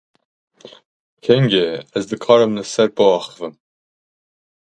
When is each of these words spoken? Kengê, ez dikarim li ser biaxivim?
Kengê, 1.25 1.67
ez 1.97 2.03
dikarim 2.09 2.53
li 2.57 2.63
ser 2.73 2.89
biaxivim? 2.97 3.55